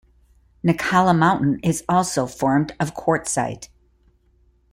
[0.65, 3.67] Knockalla Mountain is also formed of Quartzite.